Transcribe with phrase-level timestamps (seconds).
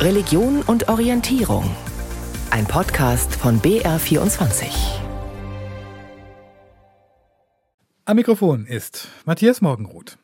[0.00, 1.76] Religion und Orientierung.
[2.50, 4.64] Ein Podcast von BR24.
[8.06, 10.16] Am Mikrofon ist Matthias Morgenroth.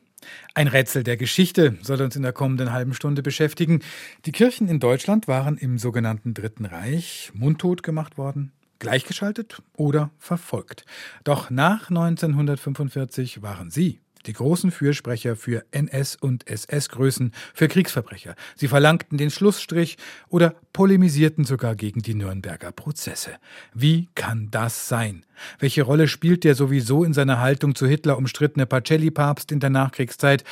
[0.55, 3.83] Ein Rätsel der Geschichte soll uns in der kommenden halben Stunde beschäftigen.
[4.25, 10.87] Die Kirchen in Deutschland waren im sogenannten Dritten Reich mundtot gemacht worden, gleichgeschaltet oder verfolgt.
[11.23, 18.35] Doch nach 1945 waren sie die großen Fürsprecher für NS- und SS-Größen, für Kriegsverbrecher.
[18.55, 19.97] Sie verlangten den Schlussstrich
[20.29, 23.31] oder polemisierten sogar gegen die Nürnberger Prozesse.
[23.73, 25.25] Wie kann das sein?
[25.59, 30.43] Welche Rolle spielt der sowieso in seiner Haltung zu Hitler umstrittene Pacelli-Papst in der Nachkriegszeit?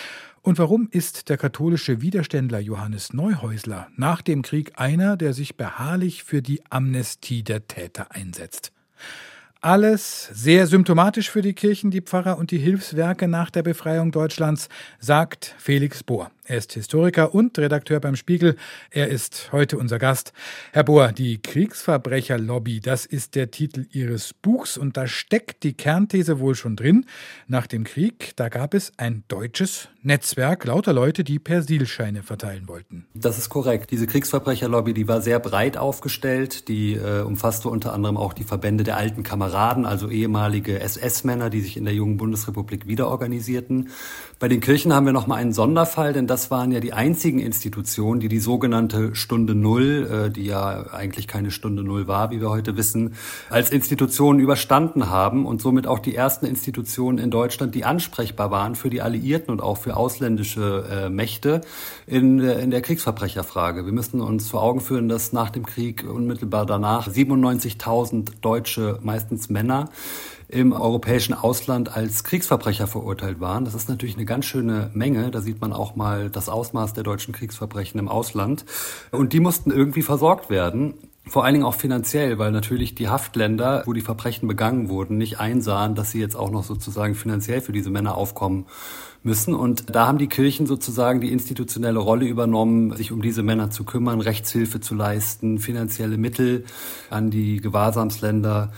[0.42, 6.24] Und warum ist der katholische Widerständler Johannes Neuhäusler nach dem Krieg einer, der sich beharrlich
[6.24, 8.72] für die Amnestie der Täter einsetzt?
[9.66, 14.70] Alles sehr symptomatisch für die Kirchen, die Pfarrer und die Hilfswerke nach der Befreiung Deutschlands,
[15.00, 16.30] sagt Felix Bohr.
[16.48, 18.56] Er ist Historiker und Redakteur beim Spiegel.
[18.92, 20.32] Er ist heute unser Gast.
[20.74, 26.40] Herr Bohr, die Kriegsverbrecherlobby, das ist der Titel Ihres Buchs und da steckt die Kernthese
[26.40, 27.08] wohl schon drin.
[27.48, 33.08] Nach dem Krieg, da gab es ein deutsches Netzwerk lauter Leute, die Persilscheine verteilen wollten.
[33.16, 33.90] Das ist korrekt.
[33.90, 36.68] Diese Kriegsverbrecherlobby, die war sehr breit aufgestellt.
[36.68, 41.62] Die äh, umfasste unter anderem auch die Verbände der alten Kameraden, also ehemalige SS-Männer, die
[41.62, 43.90] sich in der jungen Bundesrepublik wiederorganisierten.
[44.38, 47.40] Bei den Kirchen haben wir noch mal einen Sonderfall, denn das waren ja die einzigen
[47.40, 52.42] Institutionen, die die sogenannte Stunde Null, äh, die ja eigentlich keine Stunde Null war, wie
[52.42, 53.14] wir heute wissen,
[53.50, 58.76] als Institutionen überstanden haben und somit auch die ersten Institutionen in Deutschland, die ansprechbar waren
[58.76, 61.62] für die Alliierten und auch für ausländische äh, Mächte
[62.06, 63.86] in, äh, in der Kriegsverbrecherfrage.
[63.86, 69.50] Wir müssen uns vor Augen führen, dass nach dem Krieg unmittelbar danach 97.000 deutsche, meistens
[69.50, 69.90] Männer,
[70.48, 73.66] im europäischen Ausland als Kriegsverbrecher verurteilt waren.
[73.66, 75.32] Das ist natürlich eine ganz schöne Menge.
[75.32, 78.66] Da sieht man auch mal das Ausmaß der deutschen Kriegsverbrechen im Ausland.
[79.12, 80.94] Und die mussten irgendwie versorgt werden.
[81.28, 85.40] Vor allen Dingen auch finanziell, weil natürlich die Haftländer, wo die Verbrechen begangen wurden, nicht
[85.40, 88.68] einsahen, dass sie jetzt auch noch sozusagen finanziell für diese Männer aufkommen
[89.24, 89.56] müssen.
[89.56, 93.84] Und da haben die Kirchen sozusagen die institutionelle Rolle übernommen, sich um diese Männer zu
[93.84, 96.66] kümmern, Rechtshilfe zu leisten, finanzielle Mittel
[97.10, 98.72] an die Gewahrsamsländer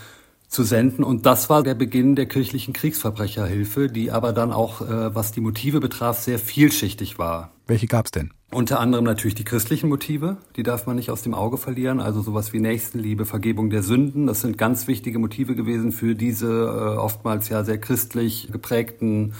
[0.47, 1.03] zu senden.
[1.03, 5.41] Und das war der Beginn der kirchlichen Kriegsverbrecherhilfe, die aber dann auch, äh, was die
[5.41, 7.51] Motive betraf, sehr vielschichtig war.
[7.67, 8.31] Welche gab's denn?
[8.49, 12.21] Unter anderem natürlich die christlichen Motive, die darf man nicht aus dem Auge verlieren, also
[12.21, 16.97] sowas wie Nächstenliebe, Vergebung der Sünden, das sind ganz wichtige Motive gewesen für diese äh,
[16.97, 19.33] oftmals ja sehr christlich geprägten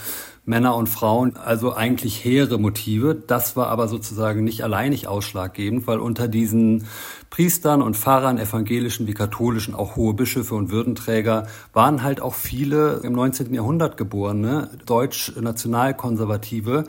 [0.44, 3.16] Männer und Frauen, also eigentlich hehre Motive.
[3.16, 6.86] Das war aber sozusagen nicht alleinig ausschlaggebend, weil unter diesen
[7.30, 13.02] Priestern und Pfarrern, evangelischen wie katholischen, auch hohe Bischöfe und Würdenträger, waren halt auch viele
[13.04, 13.54] im 19.
[13.54, 16.86] Jahrhundert geborene deutsch-nationalkonservative,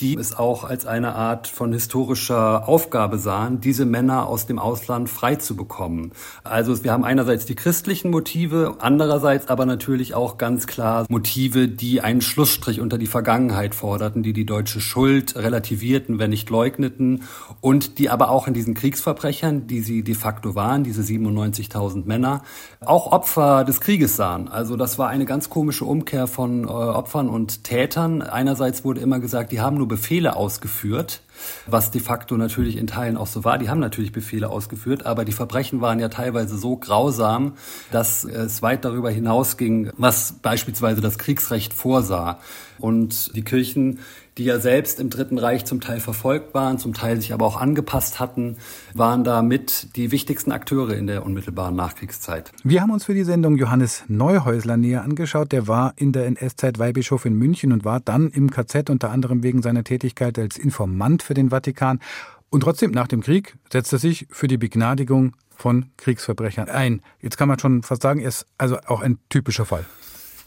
[0.00, 5.08] die es auch als eine Art von historischer Aufgabe sahen, diese Männer aus dem Ausland
[5.08, 6.12] frei zu bekommen.
[6.44, 12.02] Also wir haben einerseits die christlichen Motive, andererseits aber natürlich auch ganz klar Motive, die
[12.02, 17.22] einen Schlussstrich unter die Vergangenheit forderten, die die deutsche Schuld relativierten, wenn nicht leugneten
[17.62, 22.42] und die aber auch in diesen Kriegsverbrechern, die sie de facto waren, diese 97.000 Männer,
[22.84, 24.48] auch Opfer des Krieges sahen.
[24.48, 28.22] Also das war eine ganz komische Umkehr von äh, Opfern und Tätern.
[28.22, 31.22] Einerseits wurde immer gesagt, die haben nur Befehle ausgeführt,
[31.66, 33.58] was de facto natürlich in Teilen auch so war.
[33.58, 37.54] Die haben natürlich Befehle ausgeführt, aber die Verbrechen waren ja teilweise so grausam,
[37.90, 42.38] dass es weit darüber hinausging, was beispielsweise das Kriegsrecht vorsah.
[42.78, 44.00] Und die Kirchen
[44.38, 47.58] die ja selbst im Dritten Reich zum Teil verfolgt waren, zum Teil sich aber auch
[47.58, 48.56] angepasst hatten,
[48.92, 52.52] waren da mit die wichtigsten Akteure in der unmittelbaren Nachkriegszeit.
[52.62, 55.52] Wir haben uns für die Sendung Johannes Neuhäusler näher angeschaut.
[55.52, 59.42] Der war in der NS-Zeit Weihbischof in München und war dann im KZ unter anderem
[59.42, 62.00] wegen seiner Tätigkeit als Informant für den Vatikan.
[62.48, 67.02] Und trotzdem, nach dem Krieg setzte er sich für die Begnadigung von Kriegsverbrechern ein.
[67.20, 69.84] Jetzt kann man schon fast sagen, er ist also auch ein typischer Fall.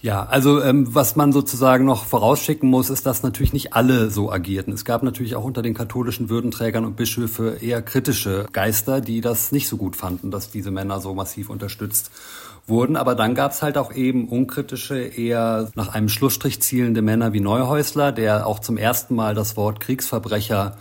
[0.01, 4.31] Ja, also ähm, was man sozusagen noch vorausschicken muss, ist, dass natürlich nicht alle so
[4.31, 4.71] agierten.
[4.71, 9.51] Es gab natürlich auch unter den katholischen Würdenträgern und Bischöfe eher kritische Geister, die das
[9.51, 12.11] nicht so gut fanden, dass diese Männer so massiv unterstützt
[12.69, 12.95] wurden.
[12.95, 17.39] Aber dann gab es halt auch eben unkritische, eher nach einem Schlussstrich zielende Männer wie
[17.39, 20.77] Neuhäusler, der auch zum ersten Mal das Wort Kriegsverbrecher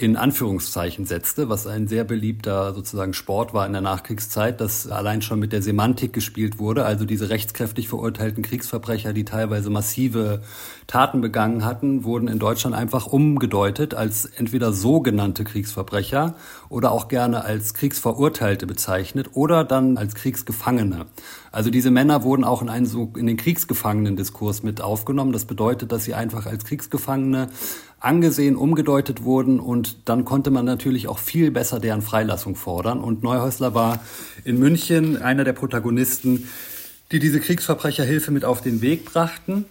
[0.00, 5.22] in Anführungszeichen setzte, was ein sehr beliebter sozusagen Sport war in der Nachkriegszeit, dass allein
[5.22, 10.42] schon mit der Semantik gespielt wurde, also diese rechtskräftig verurteilten Kriegsverbrecher, die teilweise massive
[10.86, 16.36] Taten begangen hatten, wurden in Deutschland einfach umgedeutet als entweder sogenannte Kriegsverbrecher
[16.68, 21.06] oder auch gerne als Kriegsverurteilte bezeichnet oder dann als Kriegsgefangene.
[21.50, 25.32] Also diese Männer wurden auch in einen so in den Kriegsgefangenendiskurs mit aufgenommen.
[25.32, 27.48] Das bedeutet, dass sie einfach als Kriegsgefangene
[28.00, 33.00] angesehen, umgedeutet wurden und dann konnte man natürlich auch viel besser deren Freilassung fordern.
[33.00, 34.00] Und Neuhäusler war
[34.44, 36.48] in München einer der Protagonisten,
[37.10, 39.64] die diese Kriegsverbrecherhilfe mit auf den Weg brachten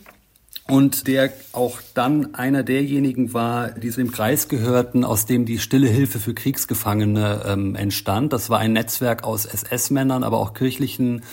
[0.68, 5.60] und der auch dann einer derjenigen war, die zu dem Kreis gehörten, aus dem die
[5.60, 8.34] Stille Hilfe für Kriegsgefangene ähm, entstand.
[8.34, 11.24] Das war ein Netzwerk aus SS-Männern, aber auch kirchlichen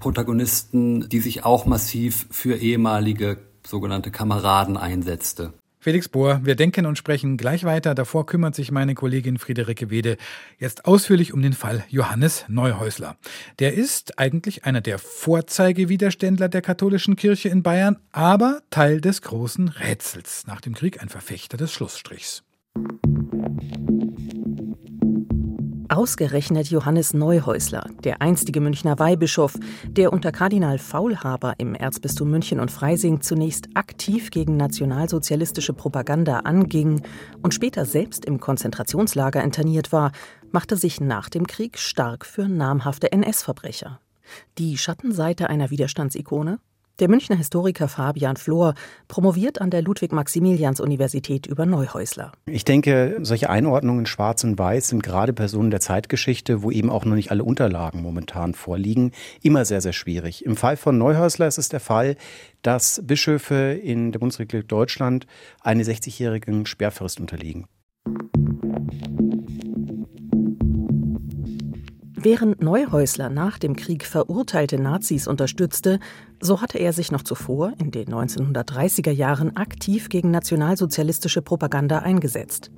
[0.00, 5.54] Protagonisten, die sich auch massiv für ehemalige sogenannte Kameraden einsetzte.
[5.82, 7.96] Felix Bohr, wir denken und sprechen gleich weiter.
[7.96, 10.16] Davor kümmert sich meine Kollegin Friederike Wede
[10.60, 13.16] jetzt ausführlich um den Fall Johannes Neuhäusler.
[13.58, 19.70] Der ist eigentlich einer der Vorzeigewiderständler der katholischen Kirche in Bayern, aber Teil des großen
[19.70, 20.46] Rätsels.
[20.46, 22.44] Nach dem Krieg ein Verfechter des Schlussstrichs.
[25.92, 32.70] Ausgerechnet Johannes Neuhäusler, der einstige Münchner Weihbischof, der unter Kardinal Faulhaber im Erzbistum München und
[32.70, 37.02] Freising zunächst aktiv gegen nationalsozialistische Propaganda anging
[37.42, 40.12] und später selbst im Konzentrationslager interniert war,
[40.50, 44.00] machte sich nach dem Krieg stark für namhafte NS-Verbrecher.
[44.56, 46.58] Die Schattenseite einer Widerstandsikone?
[46.98, 48.74] Der Münchner Historiker Fabian Flohr
[49.08, 52.32] promoviert an der Ludwig-Maximilians-Universität über Neuhäusler.
[52.44, 57.06] Ich denke, solche Einordnungen schwarz und weiß sind gerade Personen der Zeitgeschichte, wo eben auch
[57.06, 60.44] noch nicht alle Unterlagen momentan vorliegen, immer sehr, sehr schwierig.
[60.44, 62.16] Im Fall von Neuhäusler ist es der Fall,
[62.60, 65.26] dass Bischöfe in der Bundesrepublik Deutschland
[65.60, 67.66] eine 60-jährigen Sperrfrist unterliegen.
[72.24, 75.98] Während Neuhäusler nach dem Krieg verurteilte Nazis unterstützte,
[76.40, 82.70] so hatte er sich noch zuvor in den 1930er Jahren aktiv gegen nationalsozialistische Propaganda eingesetzt.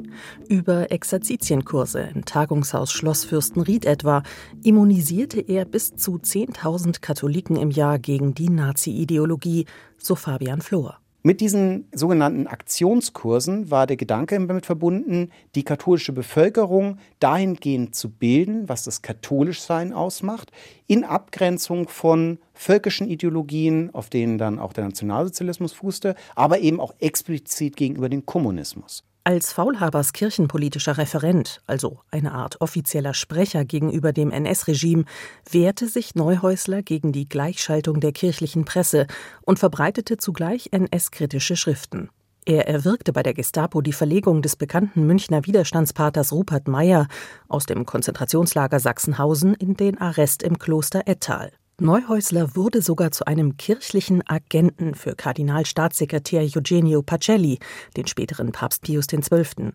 [0.49, 4.23] Über Exerzitienkurse im Tagungshaus Schloss Fürstenried etwa
[4.63, 9.67] immunisierte er bis zu 10.000 Katholiken im Jahr gegen die Nazi-Ideologie,
[9.99, 11.04] so Fabian Flohr.
[11.27, 18.69] Mit diesen sogenannten Aktionskursen war der Gedanke damit verbunden, die katholische Bevölkerung dahingehend zu bilden,
[18.69, 20.53] was das Katholischsein ausmacht,
[20.87, 26.93] in Abgrenzung von völkischen Ideologien, auf denen dann auch der Nationalsozialismus fußte, aber eben auch
[26.99, 29.03] explizit gegenüber dem Kommunismus.
[29.27, 35.07] Als Faulhabers kirchenpolitischer Referent, also eine Art offizieller Sprecher gegenüber dem NS-Regime,
[35.51, 39.07] wehrte sich Neuhäusler gegen die Gleichschaltung der kirchlichen Presse
[39.41, 42.11] und verbreitete zugleich NS-kritische Schriften.
[42.45, 47.09] Er erwirkte bei der Gestapo die Verlegung des bekannten Münchner Widerstandspaters Rupert Meyer
[47.49, 51.51] aus dem Konzentrationslager Sachsenhausen in den Arrest im Kloster Ettal.
[51.81, 57.59] Neuhäusler wurde sogar zu einem kirchlichen Agenten für Kardinalstaatssekretär Eugenio Pacelli,
[57.97, 59.73] den späteren Papst Pius XII.,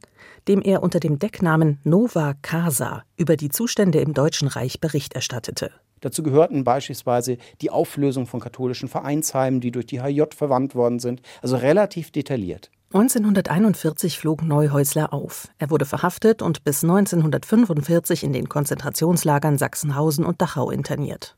[0.48, 5.72] dem er unter dem Decknamen Nova Casa über die Zustände im Deutschen Reich Bericht erstattete.
[6.00, 11.22] Dazu gehörten beispielsweise die Auflösung von katholischen Vereinsheimen, die durch die HJ verwandt worden sind,
[11.42, 12.72] also relativ detailliert.
[12.94, 15.50] 1941 flog Neuhäusler auf.
[15.57, 21.36] Er wurde verhaftet und bis 1945 in den Konzentrationslagern Sachsenhausen und Dachau interniert.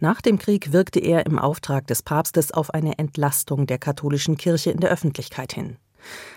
[0.00, 4.70] Nach dem Krieg wirkte er im Auftrag des Papstes auf eine Entlastung der katholischen Kirche
[4.70, 5.76] in der Öffentlichkeit hin.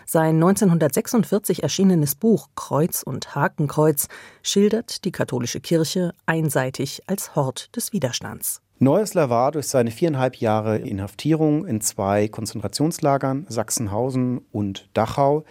[0.06, 4.07] Sein 1946 erschienenes Buch Kreuz und Hakenkreuz
[4.44, 8.62] schildert die katholische Kirche einseitig als Hort des Widerstands.
[8.77, 15.45] Neuesler war durch seine viereinhalb Jahre Inhaftierung in zwei Konzentrationslagern, Sachsenhausen und Dachau,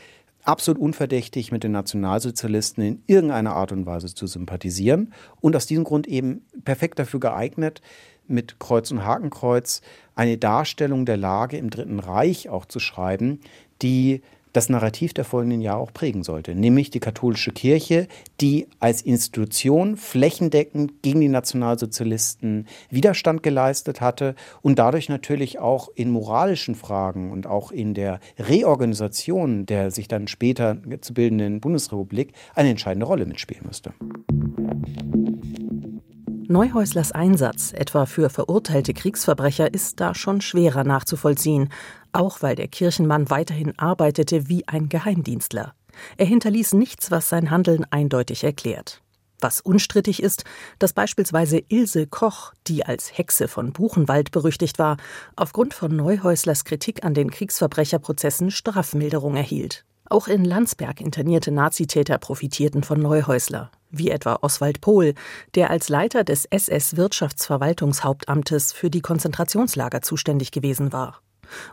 [0.45, 5.85] absolut unverdächtig mit den Nationalsozialisten in irgendeiner Art und Weise zu sympathisieren und aus diesem
[5.85, 7.83] Grund eben perfekt dafür geeignet,
[8.27, 9.83] mit Kreuz und Hakenkreuz
[10.15, 13.41] eine Darstellung der Lage im Dritten Reich auch zu schreiben,
[13.83, 14.23] die
[14.55, 18.09] das Narrativ der folgenden Jahre auch prägen sollte, nämlich die katholische Kirche,
[18.41, 26.11] die als Institution flächendeckend gegen die Nationalsozialisten Widerstand geleistet hatte und dadurch natürlich auch in
[26.11, 32.71] moralischen Fragen und auch in der Reorganisation der sich dann später zu bildenden Bundesrepublik eine
[32.71, 33.93] entscheidende Rolle mitspielen müsste.
[36.47, 41.71] Neuhäuslers Einsatz, etwa für verurteilte Kriegsverbrecher, ist da schon schwerer nachzuvollziehen,
[42.15, 45.75] auch weil der Kirchenmann weiterhin arbeitete wie ein Geheimdienstler.
[46.17, 49.01] Er hinterließ nichts, was sein Handeln eindeutig erklärt.
[49.41, 50.45] Was unstrittig ist,
[50.79, 54.97] dass beispielsweise Ilse Koch, die als Hexe von Buchenwald berüchtigt war,
[55.37, 59.85] aufgrund von Neuhäuslers Kritik an den Kriegsverbrecherprozessen Strafmilderung erhielt.
[60.09, 65.15] Auch in Landsberg internierte Nazitäter profitierten von Neuhäusler wie etwa Oswald Pohl,
[65.55, 71.21] der als Leiter des SS-Wirtschaftsverwaltungshauptamtes für die Konzentrationslager zuständig gewesen war.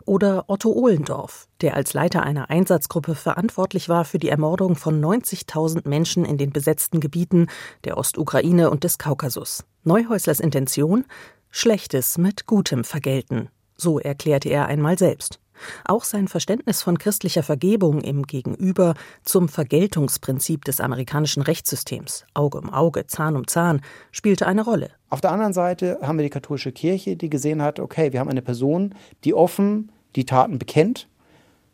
[0.04, 5.88] Oder Otto Ohlendorf, der als Leiter einer Einsatzgruppe verantwortlich war für die Ermordung von 90.000
[5.88, 7.48] Menschen in den besetzten Gebieten
[7.84, 9.64] der Ostukraine und des Kaukasus.
[9.84, 11.04] Neuhäuslers Intention?
[11.50, 13.48] Schlechtes mit Gutem vergelten.
[13.76, 15.41] So erklärte er einmal selbst.
[15.84, 22.72] Auch sein Verständnis von christlicher Vergebung im Gegenüber zum Vergeltungsprinzip des amerikanischen Rechtssystems, Auge um
[22.72, 24.90] Auge, Zahn um Zahn, spielte eine Rolle.
[25.10, 28.30] Auf der anderen Seite haben wir die katholische Kirche, die gesehen hat, okay, wir haben
[28.30, 31.08] eine Person, die offen die Taten bekennt,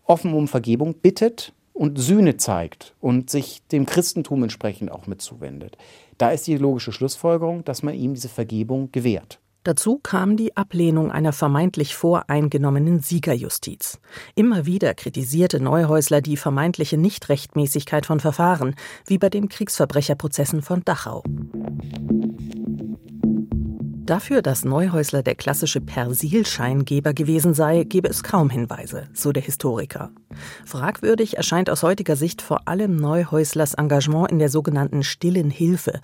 [0.04, 5.76] offen um Vergebung bittet und Sühne zeigt und sich dem Christentum entsprechend auch mit zuwendet.
[6.18, 9.38] Da ist die logische Schlussfolgerung, dass man ihm diese Vergebung gewährt.
[9.69, 14.01] Dazu kam die Ablehnung einer vermeintlich voreingenommenen Siegerjustiz.
[14.35, 21.23] Immer wieder kritisierte Neuhäusler die vermeintliche Nichtrechtmäßigkeit von Verfahren, wie bei den Kriegsverbrecherprozessen von Dachau.
[24.09, 30.13] Dafür, dass Neuhäusler der klassische Persilscheingeber gewesen sei, gebe es kaum Hinweise, so der Historiker.
[30.65, 36.01] Fragwürdig erscheint aus heutiger Sicht vor allem Neuhäuslers Engagement in der sogenannten Stillen Hilfe,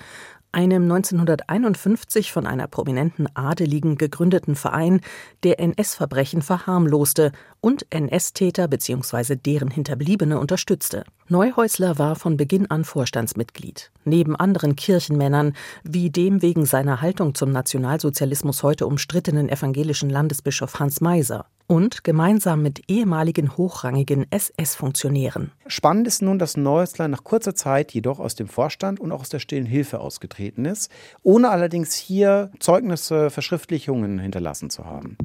[0.55, 5.01] einem 1951 von einer prominenten Adeligen gegründeten Verein,
[5.43, 9.37] der NS-Verbrechen verharmloste und NS-Täter bzw.
[9.37, 11.05] deren Hinterbliebene unterstützte.
[11.29, 13.91] Neuhäusler war von Beginn an Vorstandsmitglied.
[14.05, 21.01] Neben anderen Kirchenmännern, wie dem wegen seiner Haltung zum Nationalsozialismus heute umstrittenen evangelischen Landesbischof Hans
[21.01, 25.53] Meiser und gemeinsam mit ehemaligen hochrangigen SS-Funktionären.
[25.67, 29.31] Spannend ist nun, dass Neuhäusler nach kurzer Zeit jedoch aus dem Vorstand und auch aus
[29.31, 30.91] der stillen Hilfe ausgetreten ist,
[31.23, 35.17] ohne allerdings hier Zeugnisse, Verschriftlichungen hinterlassen zu haben.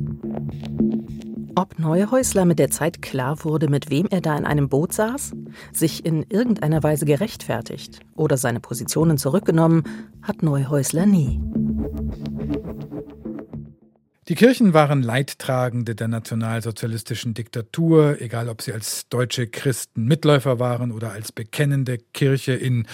[1.59, 5.33] Ob Neuhäusler mit der Zeit klar wurde, mit wem er da in einem Boot saß,
[5.73, 9.83] sich in irgendeiner Weise gerechtfertigt oder seine Positionen zurückgenommen,
[10.21, 11.41] hat Neuhäusler nie.
[14.29, 20.91] Die Kirchen waren Leidtragende der nationalsozialistischen Diktatur, egal ob sie als deutsche Christen Mitläufer waren
[20.91, 22.85] oder als bekennende Kirche in,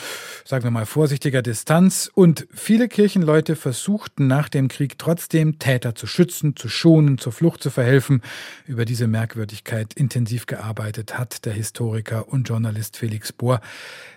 [0.45, 2.09] sagen wir mal, vorsichtiger Distanz.
[2.13, 7.61] Und viele Kirchenleute versuchten nach dem Krieg trotzdem Täter zu schützen, zu schonen, zur Flucht
[7.61, 8.21] zu verhelfen.
[8.65, 13.59] Über diese Merkwürdigkeit intensiv gearbeitet hat der Historiker und Journalist Felix Bohr.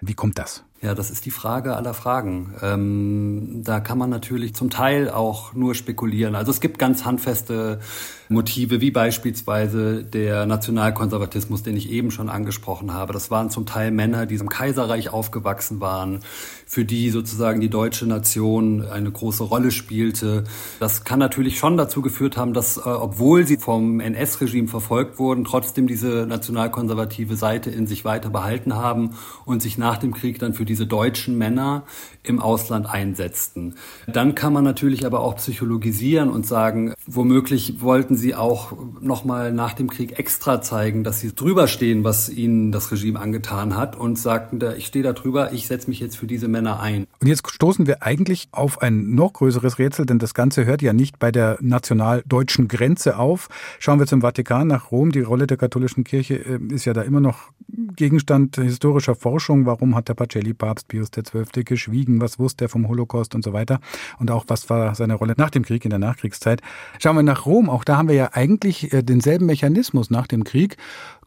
[0.01, 0.68] Wie kommt das?
[0.81, 2.55] Ja, das ist die Frage aller Fragen.
[2.63, 6.37] Ähm, da kann man natürlich zum Teil auch nur spekulieren.
[6.37, 7.81] Also es gibt ganz handfeste
[8.29, 13.13] Motive, wie beispielsweise der Nationalkonservatismus, den ich eben schon angesprochen habe.
[13.13, 16.21] Das waren zum Teil Männer, die im Kaiserreich aufgewachsen waren,
[16.69, 20.45] für die sozusagen die deutsche Nation eine große Rolle spielte.
[20.79, 25.45] Das kann natürlich schon dazu geführt haben, dass, äh, obwohl sie vom NS-Regime verfolgt wurden,
[25.45, 29.15] trotzdem diese nationalkonservative Seite in sich weiter behalten haben
[29.47, 31.85] und sich nach dem Krieg dann für diese deutschen Männer
[32.23, 33.77] im Ausland einsetzten.
[34.07, 39.73] Dann kann man natürlich aber auch psychologisieren und sagen, womöglich wollten sie auch nochmal nach
[39.73, 44.19] dem Krieg extra zeigen, dass sie drüber stehen, was ihnen das Regime angetan hat und
[44.19, 47.07] sagten, ich stehe da drüber, ich setze mich jetzt für diese Männer ein.
[47.21, 50.93] Und jetzt stoßen wir eigentlich auf ein noch größeres Rätsel, denn das Ganze hört ja
[50.93, 53.49] nicht bei der national-deutschen Grenze auf.
[53.79, 55.13] Schauen wir zum Vatikan nach Rom.
[55.13, 57.51] Die Rolle der katholischen Kirche äh, ist ja da immer noch
[57.97, 59.67] Gegenstand historischer Forschung.
[59.67, 61.65] Warum hat der Pacelli-Papst Pius XII.
[61.65, 62.21] geschwiegen?
[62.21, 63.81] Was wusste er vom Holocaust und so weiter?
[64.19, 66.61] Und auch, was war seine Rolle nach dem Krieg, in der Nachkriegszeit?
[66.99, 67.69] Schauen wir nach Rom.
[67.69, 70.77] Auch da haben wir ja eigentlich äh, denselben Mechanismus nach dem Krieg.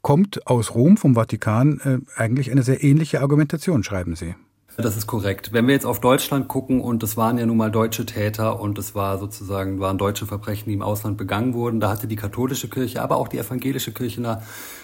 [0.02, 4.36] Kommt aus Rom, vom Vatikan, äh, eigentlich eine sehr ähnliche Argumentation, schreiben Sie.
[4.78, 5.52] Das ist korrekt.
[5.52, 8.78] Wenn wir jetzt auf Deutschland gucken und es waren ja nun mal deutsche Täter und
[8.78, 12.70] es war sozusagen waren deutsche Verbrechen, die im Ausland begangen wurden, da hatte die katholische
[12.70, 14.42] Kirche, aber auch die evangelische Kirche eine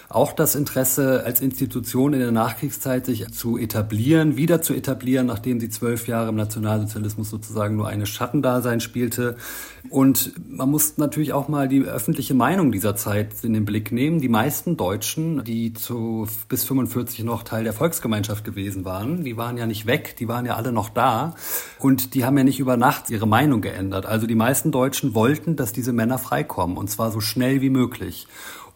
[0.09, 5.59] auch das Interesse als Institution in der Nachkriegszeit sich zu etablieren, wieder zu etablieren, nachdem
[5.59, 9.35] sie zwölf Jahre im Nationalsozialismus sozusagen nur eine Schattendasein spielte.
[9.89, 14.21] Und man muss natürlich auch mal die öffentliche Meinung dieser Zeit in den Blick nehmen.
[14.21, 19.57] Die meisten Deutschen, die zu bis 45 noch Teil der Volksgemeinschaft gewesen waren, die waren
[19.57, 21.35] ja nicht weg, die waren ja alle noch da
[21.79, 24.05] und die haben ja nicht über Nacht ihre Meinung geändert.
[24.05, 28.27] Also die meisten Deutschen wollten, dass diese Männer freikommen und zwar so schnell wie möglich.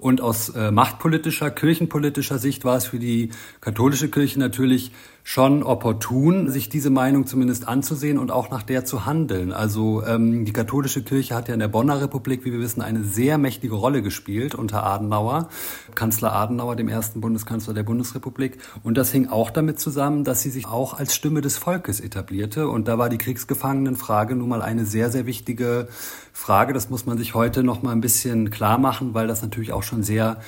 [0.01, 3.29] Und aus äh, machtpolitischer, kirchenpolitischer Sicht war es für die
[3.61, 4.91] katholische Kirche natürlich
[5.23, 9.53] schon opportun, sich diese Meinung zumindest anzusehen und auch nach der zu handeln.
[9.53, 13.03] Also ähm, die katholische Kirche hat ja in der Bonner Republik, wie wir wissen, eine
[13.03, 15.49] sehr mächtige Rolle gespielt unter Adenauer,
[15.95, 18.57] Kanzler Adenauer, dem ersten Bundeskanzler der Bundesrepublik.
[18.83, 22.67] Und das hing auch damit zusammen, dass sie sich auch als Stimme des Volkes etablierte.
[22.67, 25.87] Und da war die Kriegsgefangenenfrage nun mal eine sehr, sehr wichtige
[26.33, 26.73] Frage.
[26.73, 29.83] Das muss man sich heute noch mal ein bisschen klar machen, weil das natürlich auch
[29.83, 30.41] schon sehr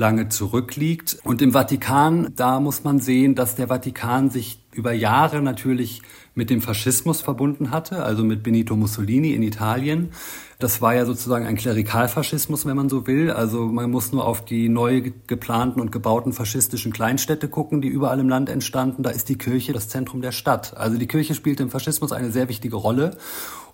[0.00, 1.18] lange zurückliegt.
[1.24, 6.00] Und im Vatikan, da muss man sehen, dass der Vatikan sich über Jahre natürlich
[6.34, 10.10] mit dem Faschismus verbunden hatte, also mit Benito Mussolini in Italien.
[10.58, 13.30] Das war ja sozusagen ein Klerikalfaschismus, wenn man so will.
[13.30, 18.20] Also man muss nur auf die neu geplanten und gebauten faschistischen Kleinstädte gucken, die überall
[18.20, 19.02] im Land entstanden.
[19.02, 20.76] Da ist die Kirche das Zentrum der Stadt.
[20.76, 23.16] Also die Kirche spielt im Faschismus eine sehr wichtige Rolle.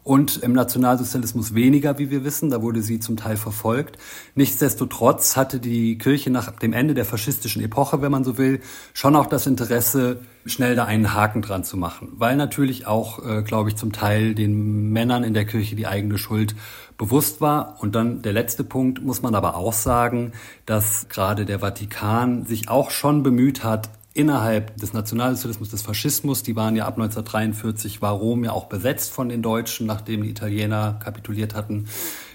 [0.07, 2.49] Und im Nationalsozialismus weniger, wie wir wissen.
[2.51, 3.99] Da wurde sie zum Teil verfolgt.
[4.37, 8.61] Nichtsdestotrotz hatte die Kirche nach dem Ende der faschistischen Epoche, wenn man so will,
[8.95, 13.43] schon auch das Interesse, schnell da einen Haken dran zu machen, weil natürlich auch, äh,
[13.43, 16.55] glaube ich, zum Teil den Männern in der Kirche die eigene Schuld
[16.99, 17.79] bewusst war.
[17.81, 20.31] Und dann der letzte Punkt muss man aber auch sagen,
[20.67, 26.57] dass gerade der Vatikan sich auch schon bemüht hat, innerhalb des Nationalsozialismus, des Faschismus, die
[26.57, 30.99] waren ja ab 1943, war Rom ja auch besetzt von den Deutschen, nachdem die Italiener
[31.03, 31.87] kapituliert hatten,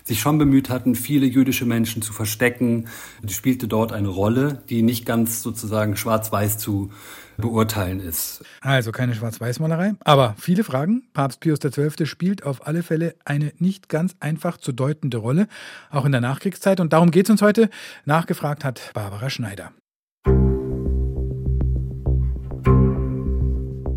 [0.04, 2.88] sich schon bemüht hatten, viele jüdische Menschen zu verstecken.
[3.24, 6.92] Die spielte dort eine Rolle, die nicht ganz sozusagen schwarz-weiß zu
[7.38, 8.44] beurteilen ist.
[8.62, 11.04] Also keine Schwarz-Weiß-Malerei, aber viele Fragen.
[11.14, 12.06] Papst Pius XII.
[12.06, 15.48] spielt auf alle Fälle eine nicht ganz einfach zu deutende Rolle,
[15.90, 16.80] auch in der Nachkriegszeit.
[16.80, 17.70] Und darum geht es uns heute.
[18.06, 19.72] Nachgefragt hat Barbara Schneider.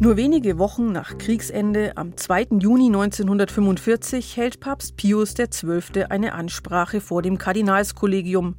[0.05, 2.59] Nur wenige Wochen nach Kriegsende, am 2.
[2.61, 6.05] Juni 1945, hält Papst Pius XII.
[6.11, 8.57] eine Ansprache vor dem Kardinalskollegium.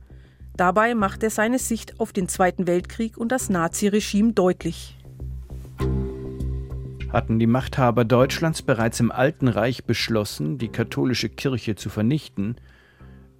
[0.58, 4.98] Dabei macht er seine Sicht auf den Zweiten Weltkrieg und das Naziregime deutlich.
[7.14, 12.56] Hatten die Machthaber Deutschlands bereits im Alten Reich beschlossen, die katholische Kirche zu vernichten,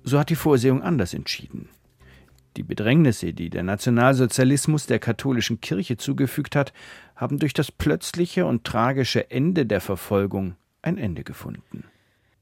[0.04, 1.70] so hat die Vorsehung anders entschieden.
[2.58, 6.72] Die Bedrängnisse, die der Nationalsozialismus der katholischen Kirche zugefügt hat,
[7.16, 11.86] haben durch das plötzliche und tragische Ende der Verfolgung ein Ende gefunden.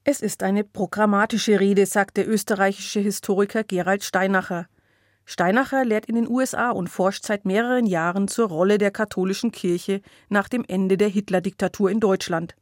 [0.04, 4.68] Es ist eine programmatische Rede, sagt der österreichische Historiker Gerald Steinacher.
[5.26, 10.02] Steinacher lehrt in den USA und forscht seit mehreren Jahren zur Rolle der katholischen Kirche
[10.28, 12.56] nach dem Ende der Hitler-Diktatur in Deutschland.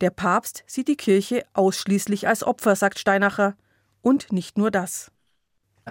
[0.00, 3.54] Der Papst sieht die Kirche ausschließlich als Opfer, sagt Steinacher.
[4.00, 5.10] Und nicht nur das.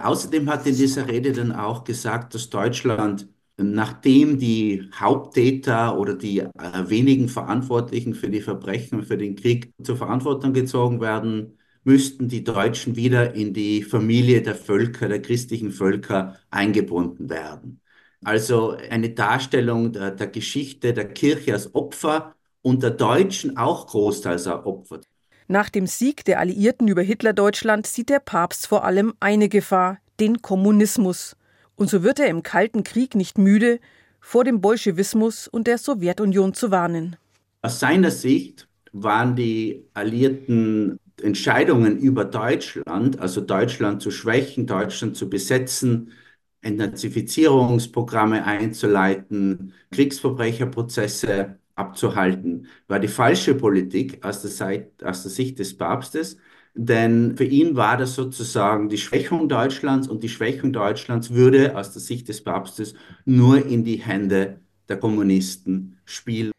[0.02, 3.28] Außerdem hat in dieser Rede dann auch gesagt, dass Deutschland
[3.58, 6.48] nachdem die Haupttäter oder die äh,
[6.86, 12.96] wenigen Verantwortlichen für die Verbrechen, für den Krieg zur Verantwortung gezogen werden, müssten die Deutschen
[12.96, 17.80] wieder in die Familie der Völker, der christlichen Völker eingebunden werden.
[18.24, 24.46] Also eine Darstellung der, der Geschichte der Kirche als Opfer und der Deutschen auch großteils
[24.46, 25.00] als Opfer.
[25.50, 30.42] Nach dem Sieg der Alliierten über Hitlerdeutschland sieht der Papst vor allem eine Gefahr, den
[30.42, 31.36] Kommunismus.
[31.74, 33.80] Und so wird er im Kalten Krieg nicht müde,
[34.20, 37.16] vor dem Bolschewismus und der Sowjetunion zu warnen.
[37.62, 45.30] Aus seiner Sicht waren die Alliierten Entscheidungen über Deutschland, also Deutschland zu schwächen, Deutschland zu
[45.30, 46.12] besetzen,
[46.60, 55.76] Entnazifizierungsprogramme einzuleiten, Kriegsverbrecherprozesse abzuhalten, war die falsche Politik aus der, Seite, aus der Sicht des
[55.76, 56.36] Papstes.
[56.74, 61.92] Denn für ihn war das sozusagen die Schwächung Deutschlands und die Schwächung Deutschlands würde aus
[61.92, 66.52] der Sicht des Papstes nur in die Hände der Kommunisten spielen.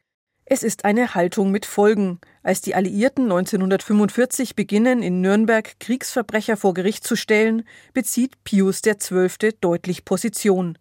[0.52, 2.20] Es ist eine Haltung mit Folgen.
[2.42, 9.54] Als die Alliierten 1945 beginnen, in Nürnberg Kriegsverbrecher vor Gericht zu stellen, bezieht Pius XII.
[9.62, 10.78] deutlich Position.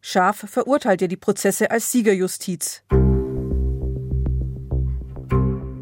[0.00, 2.82] Scharf verurteilt er die Prozesse als Siegerjustiz.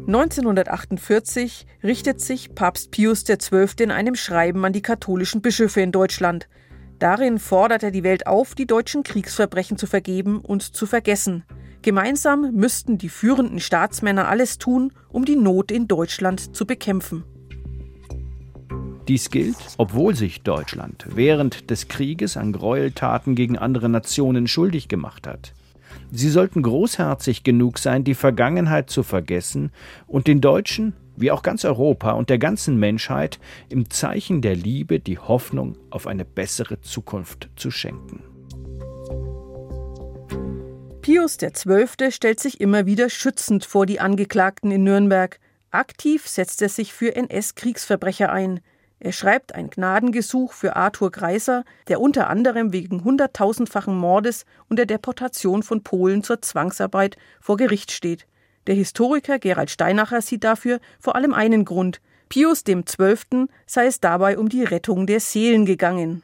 [0.09, 3.67] 1948 richtet sich Papst Pius XII.
[3.79, 6.49] in einem Schreiben an die katholischen Bischöfe in Deutschland.
[6.97, 11.43] Darin fordert er die Welt auf, die deutschen Kriegsverbrechen zu vergeben und zu vergessen.
[11.83, 17.23] Gemeinsam müssten die führenden Staatsmänner alles tun, um die Not in Deutschland zu bekämpfen.
[19.07, 25.27] Dies gilt, obwohl sich Deutschland während des Krieges an Gräueltaten gegen andere Nationen schuldig gemacht
[25.27, 25.53] hat.
[26.11, 29.71] Sie sollten großherzig genug sein, die Vergangenheit zu vergessen
[30.07, 34.99] und den Deutschen, wie auch ganz Europa und der ganzen Menschheit, im Zeichen der Liebe
[34.99, 38.23] die Hoffnung auf eine bessere Zukunft zu schenken.
[41.01, 42.11] Pius XII.
[42.11, 45.39] stellt sich immer wieder schützend vor die Angeklagten in Nürnberg.
[45.71, 48.61] Aktiv setzt er sich für NS-Kriegsverbrecher ein.
[49.01, 54.85] Er schreibt ein Gnadengesuch für Arthur Greiser, der unter anderem wegen hunderttausendfachen Mordes und der
[54.85, 58.27] Deportation von Polen zur Zwangsarbeit vor Gericht steht.
[58.67, 62.01] Der Historiker Gerald Steinacher sieht dafür vor allem einen Grund.
[62.27, 63.47] Pius XII.
[63.65, 66.21] sei es dabei um die Rettung der Seelen gegangen.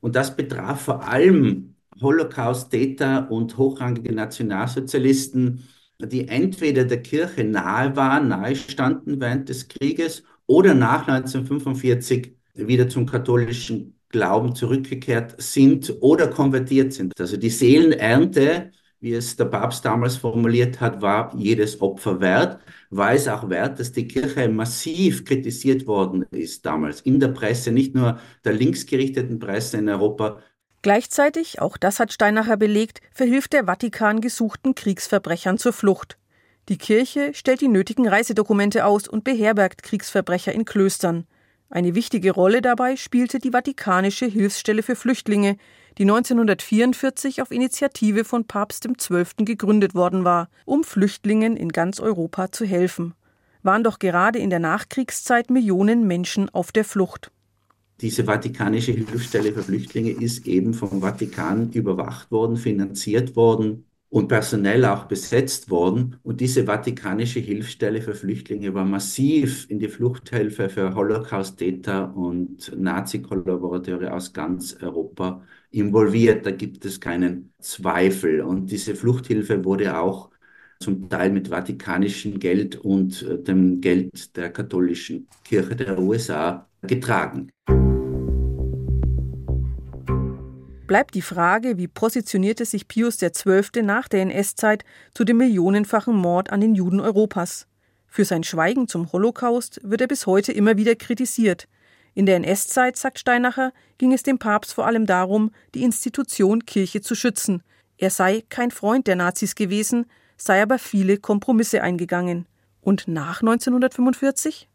[0.00, 5.68] Und das betraf vor allem Holocaust-Täter und hochrangige Nationalsozialisten,
[6.00, 12.88] die entweder der Kirche nahe waren, nahe standen während des Krieges oder nach 1945 wieder
[12.88, 17.12] zum katholischen Glauben zurückgekehrt sind oder konvertiert sind.
[17.20, 23.12] Also die Seelenernte, wie es der Papst damals formuliert hat, war jedes Opfer wert, war
[23.12, 27.94] es auch wert, dass die Kirche massiv kritisiert worden ist damals in der Presse, nicht
[27.94, 30.40] nur der linksgerichteten Presse in Europa.
[30.80, 36.16] Gleichzeitig, auch das hat Steinacher belegt, verhilft der Vatikan gesuchten Kriegsverbrechern zur Flucht.
[36.68, 41.24] Die Kirche stellt die nötigen Reisedokumente aus und beherbergt Kriegsverbrecher in Klöstern.
[41.70, 45.56] Eine wichtige Rolle dabei spielte die Vatikanische Hilfsstelle für Flüchtlinge,
[45.96, 49.24] die 1944 auf Initiative von Papst XII.
[49.46, 53.14] gegründet worden war, um Flüchtlingen in ganz Europa zu helfen.
[53.62, 57.30] Waren doch gerade in der Nachkriegszeit Millionen Menschen auf der Flucht.
[58.02, 64.84] Diese Vatikanische Hilfsstelle für Flüchtlinge ist eben vom Vatikan überwacht worden, finanziert worden und personell
[64.84, 66.16] auch besetzt worden.
[66.22, 74.14] Und diese Vatikanische Hilfsstelle für Flüchtlinge war massiv in die Fluchthilfe für Holocaust-Täter und Nazi-Kollaborateure
[74.14, 76.46] aus ganz Europa involviert.
[76.46, 78.40] Da gibt es keinen Zweifel.
[78.40, 80.30] Und diese Fluchthilfe wurde auch
[80.80, 87.50] zum Teil mit vatikanischem Geld und äh, dem Geld der katholischen Kirche der USA getragen.
[90.88, 93.82] Bleibt die Frage, wie positionierte sich Pius XII.
[93.82, 97.68] nach der NS-Zeit zu dem millionenfachen Mord an den Juden Europas.
[98.08, 101.68] Für sein Schweigen zum Holocaust wird er bis heute immer wieder kritisiert.
[102.14, 107.00] In der NS-Zeit, sagt Steinacher, ging es dem Papst vor allem darum, die Institution Kirche
[107.00, 107.62] zu schützen.
[107.98, 112.46] Er sei kein Freund der Nazis gewesen, sei aber viele Kompromisse eingegangen.
[112.80, 114.67] Und nach 1945?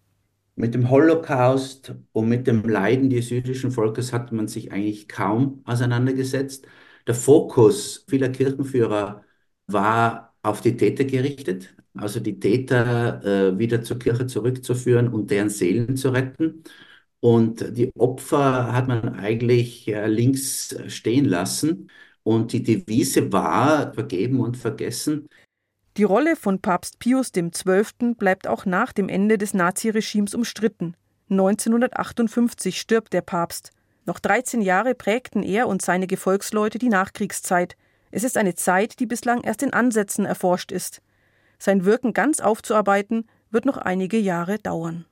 [0.55, 5.61] Mit dem Holocaust und mit dem Leiden des jüdischen Volkes hat man sich eigentlich kaum
[5.65, 6.67] auseinandergesetzt.
[7.07, 9.23] Der Fokus vieler Kirchenführer
[9.67, 15.49] war auf die Täter gerichtet, also die Täter äh, wieder zur Kirche zurückzuführen und deren
[15.49, 16.63] Seelen zu retten.
[17.19, 21.89] Und die Opfer hat man eigentlich äh, links stehen lassen.
[22.23, 25.27] Und die Devise war vergeben und vergessen.
[25.95, 28.15] Die Rolle von Papst Pius XII.
[28.17, 30.95] bleibt auch nach dem Ende des Naziregimes umstritten.
[31.29, 33.71] 1958 stirbt der Papst.
[34.05, 37.77] Noch 13 Jahre prägten er und seine Gefolgsleute die Nachkriegszeit.
[38.09, 41.01] Es ist eine Zeit, die bislang erst in Ansätzen erforscht ist.
[41.59, 45.05] Sein Wirken ganz aufzuarbeiten, wird noch einige Jahre dauern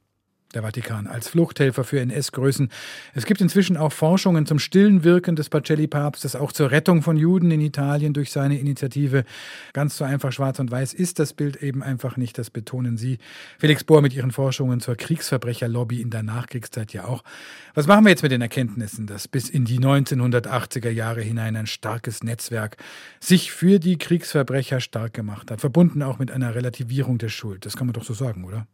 [0.51, 2.69] der Vatikan als Fluchthelfer für NS-Größen.
[3.13, 7.51] Es gibt inzwischen auch Forschungen zum stillen Wirken des Pacelli-Papstes, auch zur Rettung von Juden
[7.51, 9.23] in Italien durch seine Initiative.
[9.73, 13.17] Ganz so einfach schwarz und weiß ist das Bild eben einfach nicht, das betonen Sie.
[13.59, 17.23] Felix Bohr mit Ihren Forschungen zur Kriegsverbrecherlobby in der Nachkriegszeit ja auch.
[17.73, 21.67] Was machen wir jetzt mit den Erkenntnissen, dass bis in die 1980er Jahre hinein ein
[21.67, 22.77] starkes Netzwerk
[23.19, 27.65] sich für die Kriegsverbrecher stark gemacht hat, verbunden auch mit einer Relativierung der Schuld?
[27.65, 28.67] Das kann man doch so sagen, oder?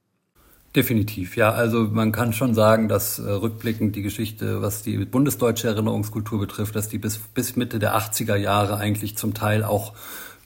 [0.76, 1.52] Definitiv, ja.
[1.52, 6.76] Also man kann schon sagen, dass äh, rückblickend die Geschichte, was die bundesdeutsche Erinnerungskultur betrifft,
[6.76, 9.94] dass die bis, bis Mitte der 80er Jahre eigentlich zum Teil auch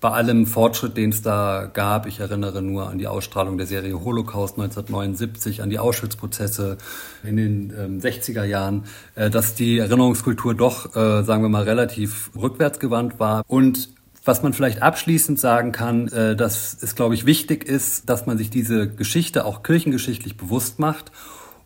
[0.01, 4.03] bei allem Fortschritt, den es da gab, ich erinnere nur an die Ausstrahlung der Serie
[4.03, 6.77] Holocaust 1979, an die Auschwitz-Prozesse
[7.23, 12.31] in den ähm, 60er Jahren, äh, dass die Erinnerungskultur doch, äh, sagen wir mal, relativ
[12.35, 13.89] rückwärtsgewandt war und
[14.23, 18.37] was man vielleicht abschließend sagen kann, äh, dass es, glaube ich, wichtig ist, dass man
[18.37, 21.11] sich diese Geschichte auch kirchengeschichtlich bewusst macht,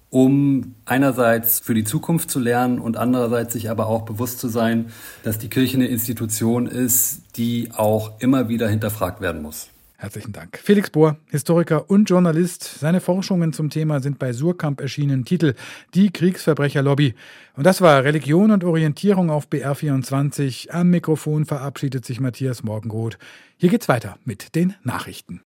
[0.09, 4.91] um einerseits für die Zukunft zu lernen und andererseits sich aber auch bewusst zu sein,
[5.23, 9.67] dass die Kirche eine Institution ist, die auch immer wieder hinterfragt werden muss.
[10.05, 10.59] Herzlichen Dank.
[10.61, 12.63] Felix Bohr, Historiker und Journalist.
[12.63, 15.25] Seine Forschungen zum Thema sind bei Surkamp erschienen.
[15.25, 15.55] Titel
[15.95, 17.15] Die Kriegsverbrecherlobby.
[17.55, 20.69] Und das war Religion und Orientierung auf BR24.
[20.69, 23.17] Am Mikrofon verabschiedet sich Matthias Morgenroth.
[23.57, 25.33] Hier geht's weiter mit den Nachrichten.